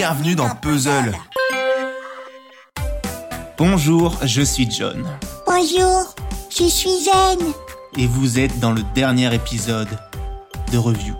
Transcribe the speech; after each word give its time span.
bienvenue 0.00 0.34
dans 0.34 0.54
Puzzle. 0.54 1.12
Bonjour, 3.58 4.18
je 4.24 4.40
suis 4.40 4.66
John. 4.70 5.06
Bonjour, 5.46 6.14
je 6.48 6.64
suis 6.64 7.02
Zen. 7.02 7.52
Et 7.98 8.06
vous 8.06 8.38
êtes 8.38 8.58
dans 8.60 8.72
le 8.72 8.82
dernier 8.94 9.34
épisode 9.34 9.90
de 10.72 10.78
Review 10.78 11.14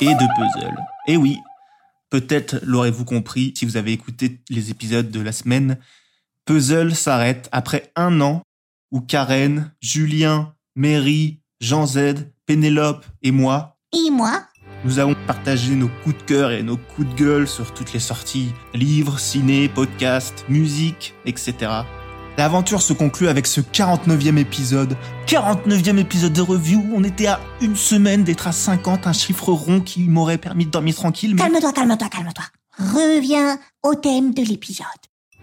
et 0.00 0.12
de 0.12 0.26
Puzzle. 0.36 0.76
Et 1.08 1.16
oui, 1.16 1.38
peut-être 2.10 2.60
l'aurez-vous 2.62 3.06
compris 3.06 3.54
si 3.56 3.64
vous 3.64 3.78
avez 3.78 3.92
écouté 3.92 4.42
les 4.50 4.70
épisodes 4.70 5.10
de 5.10 5.20
la 5.20 5.32
semaine. 5.32 5.78
Puzzle 6.44 6.94
s'arrête 6.94 7.48
après 7.50 7.92
un 7.96 8.20
an 8.20 8.42
où 8.90 9.00
Karen, 9.00 9.72
Julien, 9.80 10.52
Mary, 10.74 11.40
Jean 11.62 11.86
Z, 11.86 12.26
Pénélope 12.44 13.06
et 13.22 13.30
moi 13.30 13.78
Et 13.94 14.10
moi 14.10 14.42
nous 14.86 15.00
avons 15.00 15.16
partagé 15.26 15.74
nos 15.74 15.88
coups 15.88 16.16
de 16.16 16.22
cœur 16.22 16.52
et 16.52 16.62
nos 16.62 16.76
coups 16.76 17.08
de 17.08 17.14
gueule 17.14 17.48
sur 17.48 17.74
toutes 17.74 17.92
les 17.92 17.98
sorties, 17.98 18.52
livres, 18.72 19.18
ciné, 19.18 19.68
podcasts, 19.68 20.44
musique, 20.48 21.12
etc. 21.24 21.54
L'aventure 22.38 22.80
se 22.80 22.92
conclut 22.92 23.26
avec 23.26 23.48
ce 23.48 23.60
49e 23.60 24.38
épisode. 24.38 24.96
49e 25.26 25.98
épisode 25.98 26.32
de 26.32 26.40
review, 26.40 26.86
on 26.94 27.02
était 27.02 27.26
à 27.26 27.40
une 27.60 27.74
semaine 27.74 28.22
d'être 28.22 28.46
à 28.46 28.52
50, 28.52 29.08
un 29.08 29.12
chiffre 29.12 29.50
rond 29.50 29.80
qui 29.80 30.04
m'aurait 30.04 30.38
permis 30.38 30.66
de 30.66 30.70
dormir 30.70 30.94
tranquille. 30.94 31.34
Mais... 31.34 31.42
Calme-toi, 31.42 31.72
calme-toi, 31.72 32.08
calme-toi. 32.08 32.44
Reviens 32.78 33.58
au 33.82 33.94
thème 33.94 34.34
de 34.34 34.42
l'épisode. 34.42 34.86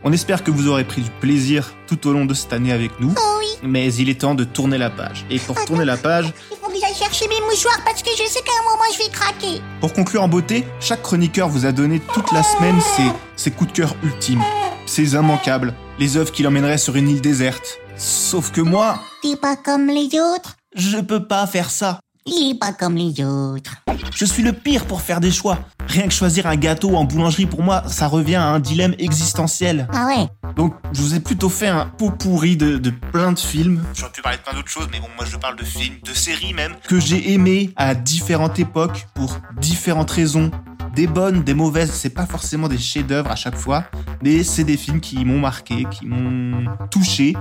On 0.05 0.13
espère 0.13 0.43
que 0.43 0.51
vous 0.51 0.67
aurez 0.67 0.83
pris 0.85 1.01
du 1.01 1.09
plaisir 1.09 1.73
tout 1.87 2.07
au 2.07 2.13
long 2.13 2.25
de 2.25 2.33
cette 2.33 2.53
année 2.53 2.71
avec 2.71 2.99
nous. 2.99 3.13
Oh 3.17 3.39
oui. 3.39 3.47
Mais 3.63 3.93
il 3.93 4.09
est 4.09 4.21
temps 4.21 4.35
de 4.35 4.43
tourner 4.43 4.77
la 4.77 4.89
page. 4.89 5.25
Et 5.29 5.39
pour 5.39 5.63
tourner 5.65 5.85
la 5.85 5.97
page, 5.97 6.33
Chercher 6.97 7.27
mes 7.27 7.41
mouchoirs 7.49 7.79
parce 7.83 8.03
que 8.03 8.09
je 8.11 8.23
sais 8.29 8.41
qu'à 8.41 8.51
un 8.61 8.69
moment 8.71 8.83
je 8.93 8.97
vais 9.03 9.09
craquer. 9.09 9.61
Pour 9.81 9.93
conclure 9.93 10.21
en 10.23 10.27
beauté, 10.27 10.63
chaque 10.79 11.01
chroniqueur 11.01 11.49
vous 11.49 11.65
a 11.65 11.71
donné 11.71 11.99
toute 12.13 12.31
la 12.31 12.43
semaine 12.43 12.79
ses, 12.81 13.11
ses 13.35 13.51
coups 13.51 13.71
de 13.71 13.77
cœur 13.77 13.95
ultimes, 14.03 14.43
ses 14.85 15.13
immanquables, 15.15 15.73
les 15.97 16.17
œuvres 16.17 16.31
qui 16.31 16.43
l'emmèneraient 16.43 16.77
sur 16.77 16.95
une 16.95 17.09
île 17.09 17.21
déserte. 17.21 17.79
Sauf 17.97 18.51
que 18.51 18.61
moi, 18.61 18.99
T'es 19.23 19.35
pas 19.35 19.55
comme 19.55 19.87
les 19.87 20.19
autres? 20.19 20.55
je 20.75 20.97
peux 20.99 21.25
pas 21.27 21.47
faire 21.47 21.71
ça. 21.71 21.99
Il 22.25 22.51
est 22.51 22.59
pas 22.59 22.71
comme 22.71 22.95
les 22.95 23.23
autres. 23.23 23.75
Je 24.15 24.25
suis 24.25 24.43
le 24.43 24.53
pire 24.53 24.85
pour 24.85 25.01
faire 25.01 25.19
des 25.19 25.31
choix. 25.31 25.59
Rien 25.87 26.03
que 26.03 26.13
choisir 26.13 26.47
un 26.47 26.55
gâteau 26.55 26.95
en 26.95 27.03
boulangerie 27.03 27.45
pour 27.45 27.61
moi, 27.61 27.83
ça 27.87 28.07
revient 28.07 28.35
à 28.35 28.45
un 28.45 28.59
dilemme 28.59 28.95
existentiel. 28.97 29.87
Ah 29.91 30.07
ouais 30.07 30.27
Donc, 30.55 30.73
je 30.93 31.01
vous 31.01 31.15
ai 31.15 31.19
plutôt 31.19 31.49
fait 31.49 31.67
un 31.67 31.85
pot 31.85 32.11
pourri 32.11 32.55
de, 32.55 32.77
de 32.77 32.91
plein 32.91 33.33
de 33.33 33.39
films. 33.39 33.83
J'aurais 33.93 34.11
pu 34.11 34.21
parler 34.21 34.37
de 34.37 34.43
plein 34.43 34.53
d'autres 34.53 34.69
choses, 34.69 34.87
mais 34.91 34.99
bon, 34.99 35.07
moi 35.17 35.25
je 35.25 35.35
parle 35.35 35.57
de 35.57 35.65
films, 35.65 35.95
de 36.03 36.13
séries 36.13 36.53
même, 36.53 36.73
que 36.87 36.99
j'ai 36.99 37.33
aimés 37.33 37.71
à 37.75 37.95
différentes 37.95 38.57
époques 38.59 39.07
pour 39.13 39.37
différentes 39.59 40.11
raisons. 40.11 40.49
Des 40.95 41.07
bonnes, 41.07 41.43
des 41.43 41.55
mauvaises, 41.55 41.91
c'est 41.91 42.11
pas 42.11 42.27
forcément 42.27 42.67
des 42.67 42.77
chefs-d'œuvre 42.77 43.31
à 43.31 43.35
chaque 43.35 43.57
fois, 43.57 43.85
mais 44.21 44.43
c'est 44.43 44.63
des 44.63 44.77
films 44.77 44.99
qui 45.01 45.25
m'ont 45.25 45.39
marqué, 45.39 45.87
qui 45.89 46.05
m'ont 46.05 46.65
touché, 46.91 47.35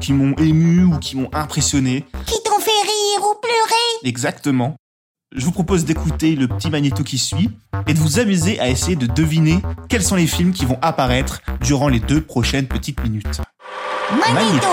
qui 0.00 0.12
m'ont 0.12 0.34
ému 0.36 0.84
ou 0.84 0.98
qui 0.98 1.16
m'ont 1.16 1.30
impressionné. 1.32 2.04
Qui 2.26 2.34
t'ont 2.44 2.60
fait 2.60 2.70
rire 2.70 3.22
ou 3.22 3.34
pleurer 3.40 3.79
Exactement. 4.04 4.76
Je 5.32 5.44
vous 5.44 5.52
propose 5.52 5.84
d'écouter 5.84 6.34
le 6.34 6.48
petit 6.48 6.70
magnéto 6.70 7.04
qui 7.04 7.18
suit 7.18 7.50
et 7.86 7.94
de 7.94 7.98
vous 7.98 8.18
amuser 8.18 8.58
à 8.58 8.68
essayer 8.68 8.96
de 8.96 9.06
deviner 9.06 9.62
quels 9.88 10.02
sont 10.02 10.16
les 10.16 10.26
films 10.26 10.52
qui 10.52 10.64
vont 10.64 10.78
apparaître 10.82 11.40
durant 11.60 11.88
les 11.88 12.00
deux 12.00 12.20
prochaines 12.20 12.66
petites 12.66 13.00
minutes. 13.02 13.40
Magnéto 14.34 14.66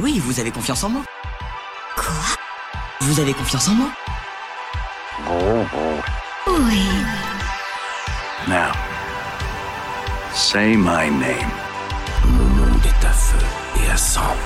Oui, 0.00 0.18
vous 0.18 0.40
avez 0.40 0.50
confiance 0.50 0.82
en 0.82 0.88
moi. 0.88 1.02
Quoi? 1.96 2.06
Vous 3.02 3.20
avez 3.20 3.34
confiance 3.34 3.68
en 3.68 3.74
moi 3.74 3.90
Oui. 6.48 6.82
Now, 8.48 8.72
say 10.34 10.76
my 10.76 11.08
name. 11.08 11.50
Mon 12.26 12.44
monde 12.44 12.84
est 12.84 13.06
à 13.06 13.12
feu 13.12 13.38
et 13.84 13.90
à 13.90 13.96
sang. 13.96 14.36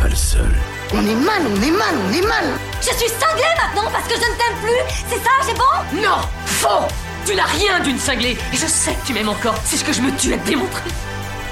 Pas 0.00 0.08
le 0.08 0.14
seul. 0.14 0.50
On 0.92 1.06
est 1.06 1.14
mal, 1.14 1.42
on 1.46 1.62
est 1.62 1.70
mal, 1.70 1.94
on 2.08 2.12
est 2.12 2.26
mal 2.26 2.44
Je 2.80 2.88
suis 2.96 3.08
cinglée 3.08 3.54
maintenant 3.62 3.90
parce 3.92 4.08
que 4.08 4.14
je 4.14 4.20
ne 4.20 4.34
t'aime 4.36 4.56
plus 4.60 5.04
C'est 5.08 5.22
ça, 5.22 5.30
j'ai 5.46 5.54
bon? 5.54 6.02
Non 6.02 6.18
Faux 6.46 6.88
Tu 7.24 7.36
n'as 7.36 7.44
rien 7.44 7.78
d'une 7.80 7.98
cinglée 7.98 8.36
Et 8.52 8.56
je 8.56 8.66
sais 8.66 8.94
que 8.94 9.06
tu 9.06 9.12
m'aimes 9.12 9.28
encore, 9.28 9.54
c'est 9.64 9.76
ce 9.76 9.84
que 9.84 9.92
je 9.92 10.00
me 10.00 10.10
tue 10.16 10.34
à 10.34 10.38
te 10.38 10.48
démontrer 10.48 10.90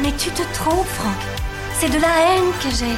Mais 0.01 0.13
tu 0.13 0.31
te 0.31 0.43
trompes, 0.55 0.89
Franck. 0.89 1.15
C'est 1.79 1.89
de 1.89 2.01
la 2.01 2.09
haine 2.09 2.51
que 2.61 2.71
j'ai. 2.77 2.97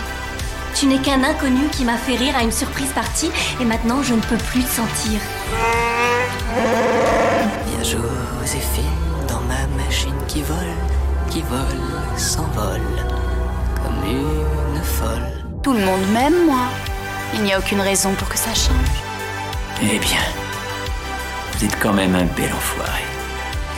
Tu 0.74 0.86
n'es 0.86 0.98
qu'un 0.98 1.22
inconnu 1.24 1.68
qui 1.72 1.84
m'a 1.84 1.98
fait 1.98 2.16
rire 2.16 2.34
à 2.36 2.42
une 2.42 2.52
surprise 2.52 2.92
partie 2.94 3.30
et 3.60 3.64
maintenant 3.64 4.02
je 4.02 4.14
ne 4.14 4.20
peux 4.20 4.38
plus 4.38 4.62
te 4.62 4.70
sentir. 4.70 5.20
Bien 7.66 7.82
Joséphine 7.82 8.84
dans 9.28 9.40
ma 9.40 9.66
machine 9.84 10.14
qui 10.26 10.42
vole, 10.42 10.56
qui 11.28 11.42
vole, 11.42 12.18
s'envole. 12.18 12.80
Tout 15.62 15.74
le 15.74 15.84
monde 15.84 16.00
m'aime, 16.12 16.46
moi. 16.46 16.68
Il 17.34 17.42
n'y 17.42 17.52
a 17.52 17.58
aucune 17.58 17.82
raison 17.82 18.14
pour 18.14 18.28
que 18.30 18.38
ça 18.38 18.54
change. 18.54 18.96
Eh 19.82 19.98
bien, 19.98 20.20
vous 21.52 21.64
êtes 21.66 21.78
quand 21.78 21.92
même 21.92 22.14
un 22.14 22.24
bel 22.24 22.50
enfoiré. 22.52 23.02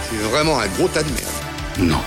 C'est 0.08 0.16
vraiment 0.30 0.60
un 0.60 0.68
gros 0.68 0.86
tas 0.86 1.02
de 1.02 1.10
merde. 1.10 1.26
Non, 1.78 2.00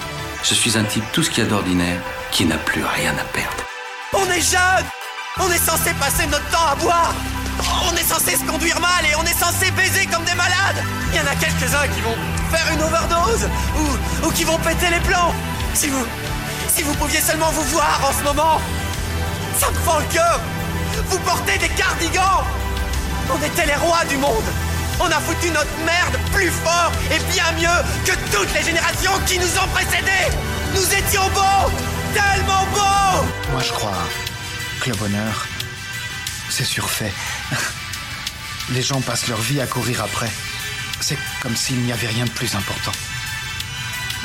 je 0.43 0.53
suis 0.53 0.77
un 0.77 0.83
type 0.85 1.03
tout 1.11 1.23
ce 1.23 1.29
qu'il 1.29 1.43
y 1.43 1.47
a 1.47 1.49
d'ordinaire 1.49 1.99
qui 2.31 2.45
n'a 2.45 2.57
plus 2.57 2.83
rien 2.85 3.13
à 3.17 3.23
perdre. 3.33 3.65
On 4.13 4.23
est 4.31 4.39
jeunes 4.39 4.85
On 5.39 5.51
est 5.51 5.57
censé 5.57 5.93
passer 5.99 6.25
notre 6.27 6.49
temps 6.51 6.67
à 6.71 6.75
boire 6.75 7.13
On 7.91 7.95
est 7.97 8.07
censé 8.07 8.37
se 8.37 8.43
conduire 8.45 8.79
mal 8.79 9.03
et 9.11 9.15
on 9.17 9.23
est 9.23 9.37
censé 9.37 9.71
baiser 9.71 10.05
comme 10.05 10.23
des 10.23 10.35
malades 10.35 10.81
Il 11.11 11.17
y 11.17 11.19
en 11.19 11.27
a 11.27 11.35
quelques-uns 11.35 11.87
qui 11.93 11.99
vont 11.99 12.15
faire 12.49 12.71
une 12.73 12.81
overdose 12.81 13.49
ou, 13.77 14.25
ou 14.27 14.31
qui 14.31 14.45
vont 14.45 14.57
péter 14.59 14.89
les 14.89 15.01
plombs 15.01 15.33
Si 15.73 15.87
vous... 15.87 16.05
Si 16.69 16.83
vous 16.83 16.93
pouviez 16.95 17.19
seulement 17.19 17.51
vous 17.51 17.63
voir 17.63 17.99
en 18.07 18.13
ce 18.17 18.23
moment 18.23 18.61
Ça 19.59 19.69
me 19.69 19.75
fend 19.75 19.99
Vous 21.07 21.19
portez 21.19 21.57
des 21.57 21.69
cardigans 21.69 22.43
On 23.31 23.37
était 23.43 23.65
les 23.65 23.75
rois 23.75 24.05
du 24.05 24.17
monde 24.17 24.43
on 24.99 25.07
a 25.07 25.19
foutu 25.19 25.51
notre 25.51 25.77
merde 25.85 26.17
plus 26.31 26.49
fort 26.49 26.91
et 27.11 27.19
bien 27.33 27.51
mieux 27.57 27.83
que 28.05 28.13
toutes 28.33 28.53
les 28.53 28.63
générations 28.63 29.11
qui 29.27 29.37
nous 29.37 29.57
ont 29.57 29.67
précédés 29.73 30.31
Nous 30.73 30.93
étions 30.93 31.27
beaux 31.31 31.69
Tellement 32.13 32.65
beaux 32.73 33.25
Moi, 33.51 33.61
je 33.61 33.73
crois 33.73 34.07
que 34.81 34.89
le 34.89 34.95
bonheur, 34.95 35.47
c'est 36.49 36.63
surfait. 36.63 37.11
Les 38.69 38.81
gens 38.81 39.01
passent 39.01 39.27
leur 39.27 39.41
vie 39.41 39.59
à 39.59 39.67
courir 39.67 40.01
après. 40.01 40.31
C'est 41.01 41.17
comme 41.41 41.55
s'il 41.55 41.81
n'y 41.81 41.91
avait 41.91 42.07
rien 42.07 42.23
de 42.23 42.29
plus 42.29 42.55
important. 42.55 42.93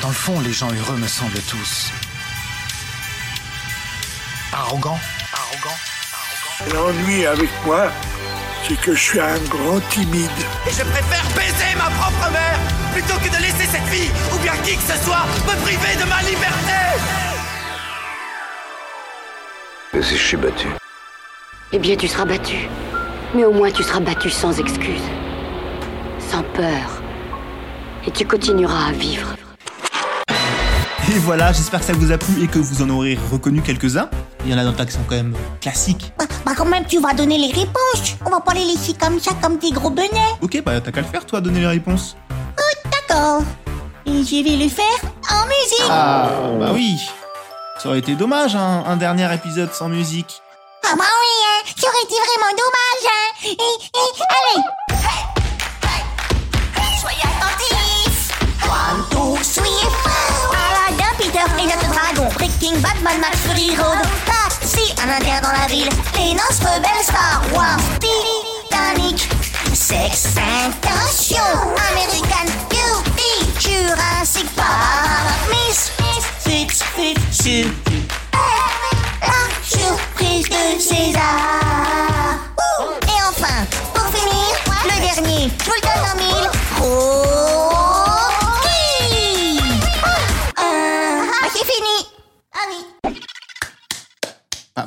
Dans 0.01 0.07
le 0.07 0.13
fond, 0.13 0.39
les 0.39 0.53
gens 0.53 0.71
heureux 0.71 0.97
me 0.97 1.07
semblent 1.07 1.41
tous 1.41 1.91
arrogants, 4.53 4.99
L'ennui 6.73 7.25
avec 7.25 7.49
moi, 7.65 7.91
c'est 8.67 8.79
que 8.79 8.93
je 8.93 8.99
suis 8.99 9.19
un 9.19 9.37
grand 9.49 9.79
timide. 9.89 10.29
Et 10.67 10.71
je 10.71 10.83
préfère 10.83 11.25
baiser 11.35 11.75
ma 11.77 11.89
propre 11.89 12.31
mère 12.31 12.59
plutôt 12.93 13.17
que 13.19 13.29
de 13.29 13.41
laisser 13.41 13.67
cette 13.69 13.87
fille 13.87 14.11
ou 14.33 14.37
bien 14.39 14.53
qui 14.63 14.75
que 14.75 14.81
ce 14.81 14.97
soit 15.03 15.25
me 15.47 15.61
priver 15.63 15.95
de 15.99 16.09
ma 16.09 16.21
liberté 16.21 16.81
Et 19.93 20.01
si 20.01 20.17
je 20.17 20.23
suis 20.23 20.37
battu? 20.37 20.67
Eh 21.73 21.79
bien, 21.79 21.95
tu 21.95 22.07
seras 22.07 22.25
battu. 22.25 22.67
Mais 23.33 23.45
au 23.45 23.51
moins, 23.51 23.71
tu 23.71 23.83
seras 23.83 23.99
battu 23.99 24.29
sans 24.29 24.59
excuse. 24.59 25.03
Sans 26.29 26.43
peur. 26.43 27.01
Et 28.05 28.11
tu 28.11 28.25
continueras 28.25 28.89
à 28.89 28.91
vivre. 28.91 29.35
Et 31.13 31.19
voilà, 31.19 31.51
j'espère 31.51 31.81
que 31.81 31.85
ça 31.87 31.91
vous 31.91 32.13
a 32.13 32.17
plu 32.17 32.41
et 32.41 32.47
que 32.47 32.57
vous 32.57 32.81
en 32.81 32.89
aurez 32.89 33.19
reconnu 33.33 33.61
quelques-uns. 33.61 34.09
Il 34.45 34.51
y 34.51 34.53
en 34.53 34.57
a 34.57 34.63
dans 34.63 34.71
le 34.71 34.85
qui 34.85 34.93
sont 34.93 35.03
quand 35.09 35.15
même 35.15 35.35
classiques. 35.59 36.13
Bah, 36.17 36.23
bah 36.45 36.53
quand 36.55 36.63
même, 36.63 36.85
tu 36.85 37.01
vas 37.01 37.13
donner 37.13 37.37
les 37.37 37.51
réponses. 37.51 38.15
On 38.25 38.29
va 38.29 38.39
pas 38.39 38.53
les 38.53 38.63
laisser 38.63 38.93
comme 38.93 39.19
ça, 39.19 39.31
comme 39.41 39.57
des 39.57 39.71
gros 39.71 39.89
benets. 39.89 40.31
Ok, 40.41 40.63
bah 40.65 40.79
t'as 40.79 40.89
qu'à 40.89 41.01
le 41.01 41.07
faire 41.07 41.25
toi, 41.25 41.41
donner 41.41 41.59
les 41.59 41.67
réponses. 41.67 42.15
D'accord. 43.09 43.41
Et 44.05 44.23
je 44.23 44.41
vais 44.41 44.55
le 44.55 44.69
faire 44.69 44.85
en 45.29 45.45
musique. 45.47 45.89
Ah, 45.89 46.29
bah 46.57 46.71
oui. 46.73 46.97
Ça 47.77 47.89
aurait 47.89 47.99
été 47.99 48.15
dommage, 48.15 48.55
hein, 48.55 48.85
un 48.87 48.95
dernier 48.95 49.33
épisode 49.33 49.73
sans 49.73 49.89
musique. 49.89 50.41
Ah 50.85 50.95
bah 50.95 51.03
oui, 51.03 51.45
hein. 51.45 51.73
Ça 51.75 51.87
aurait 51.89 52.03
été 52.05 52.15
vraiment 52.15 52.40
Abbey 63.61 63.75
Road. 63.75 64.07
Un 65.03 65.09
indien 65.09 65.39
dans 65.41 65.51
la 65.51 65.67
ville. 65.67 65.89
Les 66.15 66.33
noces 66.33 66.61
Star 67.03 67.41
Wars. 67.53 67.77
Titanic. 67.99 69.29
Sex, 69.73 70.35
intention. 70.35 71.37
American 71.91 72.47
Beauty. 72.69 73.45
Jurassic 73.59 74.47
Park. 74.55 75.49
Miss, 75.49 75.91
Miss, 75.99 76.25
Fit, 76.39 76.69
Fit, 76.95 77.17
La 79.21 79.41
surprise 79.63 80.49
de 80.49 80.79
César. 80.79 82.39
Et 83.03 83.21
enfin, 83.29 83.65
pour 83.93 84.07
finir, 84.07 84.55
le 84.85 85.01
dernier. 85.01 85.51
Je 85.59 85.65
vous 85.65 85.75
le 85.75 85.81
donne 85.81 86.05
en 86.11 86.17
mille. 86.17 86.49
Oh. 86.81 87.30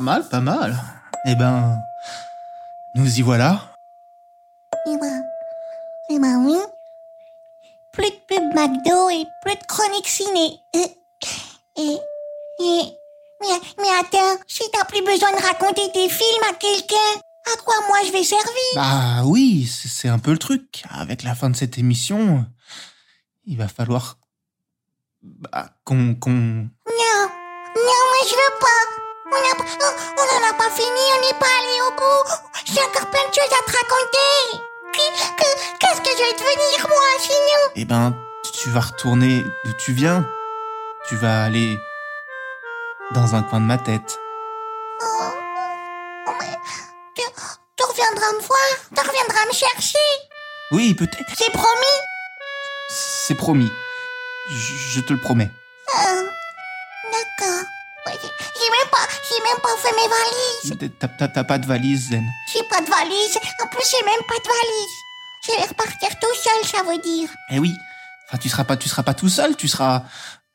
Mal, 0.05 0.29
pas 0.29 0.41
mal. 0.41 0.77
Eh 1.27 1.35
ben, 1.35 1.79
nous 2.95 3.19
y 3.19 3.23
voilà. 3.23 3.59
Eh 4.87 4.97
ben, 4.99 5.23
eh 6.11 6.19
ben 6.19 6.45
oui. 6.45 6.59
Plus 7.93 8.11
de 8.11 8.21
pub 8.29 8.45
McDo 8.55 9.09
et 9.11 9.25
plus 9.43 9.55
de 9.57 9.65
chronique 9.67 10.09
ciné. 10.09 10.61
Euh, 10.77 10.87
Et, 11.77 11.97
et, 12.61 12.83
mais, 13.41 13.59
mais 13.79 13.89
attends, 13.99 14.37
si 14.47 14.63
t'as 14.73 14.85
plus 14.85 15.03
besoin 15.03 15.33
de 15.33 15.43
raconter 15.43 15.91
tes 15.93 16.09
films 16.09 16.45
à 16.51 16.55
quelqu'un, 16.55 17.13
à 17.53 17.57
quoi 17.65 17.75
moi 17.89 17.99
je 18.07 18.13
vais 18.13 18.23
servir? 18.23 18.71
Bah 18.77 19.23
oui, 19.25 19.67
c'est 19.67 20.09
un 20.09 20.19
peu 20.19 20.33
le 20.33 20.39
truc. 20.39 20.85
Avec 20.91 21.23
la 21.23 21.35
fin 21.35 21.51
de 21.51 21.57
cette 21.57 21.79
émission, 21.79 22.45
il 23.47 23.57
va 23.57 23.69
falloir 23.69 24.19
bah, 25.23 25.71
qu'on 25.85 26.15
qu'on 26.15 26.31
Non, 26.31 26.69
non, 27.87 28.01
moi 28.11 28.23
je 28.29 28.35
veux 28.35 28.59
pas. 28.61 28.83
On 29.37 30.21
on 30.21 30.25
n'en 30.27 30.49
a 30.51 30.55
pas 30.55 30.71
fini, 30.71 31.05
on 31.17 31.21
n'est 31.27 31.39
pas 31.39 31.47
allé 31.59 31.81
au 31.89 31.91
bout. 31.93 32.31
J'ai 32.65 32.81
encore 32.83 33.11
plein 33.11 33.29
de 33.29 33.35
choses 33.35 33.53
à 33.53 33.63
te 33.71 33.77
raconter. 33.77 34.63
Que- 34.93 35.37
que- 35.37 35.79
Qu'est-ce 35.81 36.01
que 36.01 36.11
je 36.11 36.23
vais 36.23 36.33
devenir 36.35 36.89
moi 36.89 37.11
sinon? 37.19 37.73
Eh 37.75 37.85
ben, 37.85 38.15
tu 38.63 38.71
vas 38.71 38.81
retourner 38.81 39.43
d'où 39.65 39.73
tu 39.85 39.93
viens. 39.93 40.25
Tu 41.09 41.17
vas 41.17 41.45
aller 41.45 41.77
dans 43.13 43.35
un 43.35 43.43
coin 43.43 43.61
de 43.61 43.67
ma 43.67 43.77
tête. 43.79 44.19
tu, 47.15 47.23
tu 47.77 47.85
reviendras 47.85 48.33
me 48.33 48.41
voir, 48.41 48.71
tu 48.95 49.01
reviendras 49.01 49.47
me 49.47 49.53
chercher. 49.53 49.99
Oui, 50.71 50.95
peut-être. 50.95 51.31
C'est 51.37 51.51
promis 51.53 51.99
C'est 52.89 53.35
promis. 53.35 53.71
Je, 54.51 54.75
je 54.95 55.01
te 55.01 55.13
le 55.13 55.21
promets. 55.21 55.51
Même 59.45 59.61
pas 59.63 59.77
fait 59.79 59.93
mes 59.95 60.09
valises. 60.09 60.93
T'as- 61.29 61.45
pas 61.45 61.59
de 61.59 61.67
valise, 61.67 62.09
Zen. 62.11 62.25
J'ai 62.53 62.63
pas 62.65 62.81
de 62.81 62.89
valise. 62.91 63.39
En 63.63 63.67
plus, 63.69 63.85
j'ai 63.91 64.05
même 64.05 64.23
pas 64.27 64.35
de 64.35 64.49
valise. 64.49 64.95
Je 65.47 65.53
vais 65.53 65.69
repartir 65.69 66.09
tout 66.19 66.35
seul, 66.43 66.65
ça 66.65 66.83
veut 66.83 66.99
dire. 66.99 67.29
Eh 67.51 67.59
oui. 67.59 67.73
Enfin, 68.29 68.39
tu 68.39 68.49
seras 68.49 68.65
pas, 68.65 68.77
tu 68.77 68.89
seras 68.89 69.03
pas 69.03 69.15
tout 69.15 69.29
seul. 69.29 69.57
Tu 69.57 69.69
seras 69.69 70.05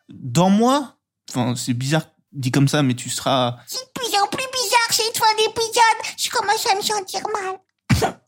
dans 0.09 0.49
moi. 0.49 0.95
Enfin, 1.29 1.53
c'est 1.55 1.73
bizarre 1.73 2.03
dit 2.31 2.51
comme 2.51 2.67
ça, 2.67 2.81
mais 2.83 2.95
tu 2.95 3.09
seras. 3.09 3.57
C'est 3.67 3.77
de 3.85 3.91
plus 3.93 4.19
en 4.19 4.27
plus 4.27 4.45
bizarre 4.51 4.89
cette 4.91 5.17
fin 5.17 5.33
d'épisode. 5.37 6.17
Je 6.17 6.29
commence 6.29 6.65
à 6.65 6.75
me 6.75 6.81
sentir 6.81 7.21
mal. 7.33 8.13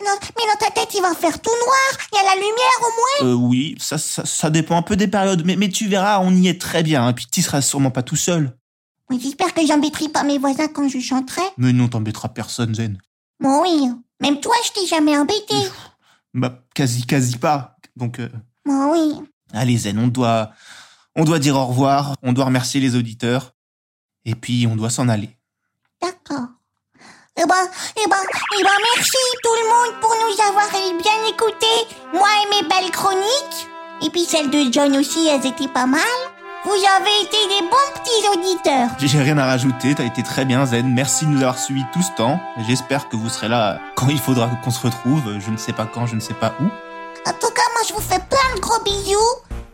Non, 0.00 0.14
mais 0.36 0.44
dans 0.46 0.64
ta 0.64 0.70
tête, 0.70 0.94
il 0.94 1.02
va 1.02 1.12
faire 1.12 1.40
tout 1.42 1.50
noir. 1.50 2.06
Il 2.12 2.16
y 2.16 2.18
a 2.20 2.22
la 2.22 2.34
lumière 2.36 2.78
au 2.82 3.24
moins. 3.26 3.32
Euh, 3.32 3.34
oui, 3.34 3.74
ça, 3.80 3.98
ça, 3.98 4.24
ça 4.24 4.48
dépend 4.48 4.76
un 4.76 4.82
peu 4.82 4.94
des 4.94 5.08
périodes, 5.08 5.44
mais, 5.44 5.56
mais 5.56 5.68
tu 5.70 5.88
verras, 5.88 6.20
on 6.20 6.32
y 6.36 6.46
est 6.46 6.60
très 6.60 6.84
bien. 6.84 7.08
Et 7.08 7.14
puis, 7.14 7.26
tu 7.26 7.42
seras 7.42 7.60
sûrement 7.62 7.90
pas 7.90 8.04
tout 8.04 8.14
seul. 8.14 8.56
J'espère 9.10 9.54
que 9.54 9.66
j'embêterai 9.66 10.08
pas 10.08 10.22
mes 10.22 10.38
voisins 10.38 10.68
quand 10.68 10.88
je 10.88 10.98
chanterai. 11.00 11.42
Mais 11.56 11.72
non, 11.72 11.88
t'embêteras 11.88 12.28
personne, 12.28 12.74
Zen. 12.74 12.98
Bon, 13.40 13.62
oui. 13.62 13.88
Même 14.20 14.40
toi, 14.40 14.54
je 14.66 14.72
t'ai 14.72 14.86
jamais 14.86 15.16
embêté. 15.16 15.54
Bah, 16.34 16.62
quasi, 16.74 17.06
quasi 17.06 17.36
pas. 17.38 17.76
Donc, 17.96 18.18
euh, 18.18 18.28
Bon, 18.66 18.92
oui. 18.92 19.14
allez, 19.52 19.78
Zen, 19.78 19.98
on 19.98 20.08
doit, 20.08 20.50
on 21.16 21.24
doit 21.24 21.38
dire 21.38 21.56
au 21.56 21.64
revoir, 21.66 22.14
on 22.22 22.32
doit 22.32 22.44
remercier 22.46 22.80
les 22.80 22.96
auditeurs, 22.96 23.54
et 24.24 24.34
puis 24.34 24.66
on 24.70 24.76
doit 24.76 24.90
s'en 24.90 25.08
aller. 25.08 25.30
D'accord. 26.02 26.46
Eh 27.40 27.46
ben, 27.46 27.54
eh 27.96 28.08
ben, 28.10 28.16
eh 28.58 28.62
ben, 28.62 28.70
merci 28.96 29.16
tout 29.42 29.54
le 29.54 29.68
monde 29.68 30.00
pour 30.00 30.10
nous 30.10 30.42
avoir 30.48 30.68
bien 30.70 31.28
écoutés. 31.28 31.96
Moi 32.12 32.26
et 32.44 32.62
mes 32.62 32.68
belles 32.68 32.90
chroniques. 32.90 33.68
Et 34.02 34.10
puis 34.10 34.24
celles 34.24 34.50
de 34.50 34.72
John 34.72 34.94
aussi, 34.96 35.26
elles 35.28 35.46
étaient 35.46 35.68
pas 35.72 35.86
mal. 35.86 36.00
Vous 36.64 36.72
avez 36.72 37.22
été 37.22 37.36
des 37.48 37.66
bons 37.68 38.00
petits 38.00 38.28
auditeurs. 38.36 38.88
J'ai 38.98 39.22
rien 39.22 39.38
à 39.38 39.46
rajouter, 39.46 39.94
t'as 39.94 40.04
été 40.04 40.22
très 40.24 40.44
bien, 40.44 40.66
Zen. 40.66 40.92
Merci 40.92 41.24
de 41.24 41.30
nous 41.30 41.38
avoir 41.38 41.58
suivis 41.58 41.84
tout 41.92 42.02
ce 42.02 42.10
temps. 42.16 42.40
J'espère 42.66 43.08
que 43.08 43.16
vous 43.16 43.28
serez 43.28 43.48
là 43.48 43.78
quand 43.94 44.08
il 44.08 44.18
faudra 44.18 44.48
qu'on 44.64 44.70
se 44.72 44.80
retrouve. 44.80 45.38
Je 45.38 45.50
ne 45.50 45.56
sais 45.56 45.72
pas 45.72 45.86
quand, 45.86 46.06
je 46.06 46.16
ne 46.16 46.20
sais 46.20 46.34
pas 46.34 46.54
où. 46.60 46.64
En 46.64 47.32
tout 47.32 47.52
cas, 47.54 47.62
moi, 47.74 47.82
je 47.88 47.94
vous 47.94 48.00
fais 48.00 48.18
plein 48.18 48.56
de 48.56 48.60
gros 48.60 48.82
bisous. 48.82 49.16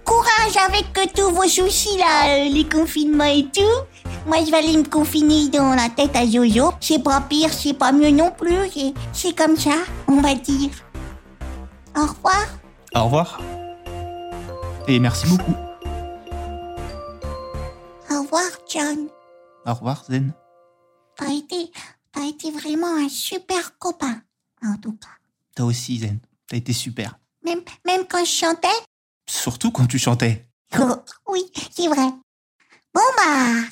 Courage 0.05 0.57
avec 0.69 1.15
tous 1.15 1.31
vos 1.31 1.49
soucis, 1.49 1.97
là, 1.97 2.29
euh, 2.29 2.49
les 2.51 2.69
confinements 2.69 3.25
et 3.25 3.45
tout. 3.45 3.63
Moi, 4.27 4.39
je 4.45 4.51
vais 4.51 4.59
aller 4.59 4.77
me 4.77 4.85
confiner 4.85 5.49
dans 5.49 5.75
la 5.75 5.89
tête 5.89 6.15
à 6.15 6.27
Jojo. 6.27 6.75
C'est 6.81 7.03
pas 7.03 7.23
pire, 7.23 7.51
c'est 7.51 7.73
pas 7.73 7.93
mieux 7.93 8.11
non 8.11 8.31
plus. 8.31 8.71
C'est 9.13 9.35
comme 9.35 9.57
ça, 9.57 9.71
on 10.07 10.21
va 10.21 10.35
dire. 10.35 10.71
Au 11.97 12.03
revoir. 12.03 12.45
Au 12.95 13.05
revoir. 13.05 13.41
Et 14.87 14.99
merci 14.99 15.27
beaucoup. 15.27 15.55
Au 18.35 18.37
revoir, 18.37 18.59
John. 18.69 19.09
Au 19.65 19.75
revoir, 19.75 20.05
Zen. 20.07 20.33
T'as 21.15 21.33
été, 21.33 21.71
t'as 22.11 22.27
été 22.27 22.51
vraiment 22.51 22.97
un 22.97 23.09
super 23.09 23.79
copain, 23.79 24.23
en 24.61 24.77
tout 24.77 24.95
cas. 24.95 25.07
Toi 25.55 25.67
aussi, 25.67 26.01
Zen. 26.01 26.19
T'as 26.49 26.57
été 26.57 26.73
super. 26.73 27.17
Même, 27.45 27.61
même 27.87 28.09
quand 28.09 28.25
je 28.25 28.33
chantais? 28.33 28.67
Surtout 29.31 29.71
quand 29.71 29.87
tu 29.87 30.01
chantais. 30.01 30.49
Oh, 30.77 30.97
oui, 31.29 31.49
c'est 31.71 31.87
vrai. 31.87 32.11
Bon 32.93 33.03
bah, 33.17 33.69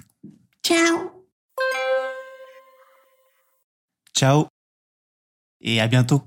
ciao. 0.62 1.10
Ciao. 4.14 4.46
Et 5.60 5.80
à 5.80 5.88
bientôt. 5.88 6.22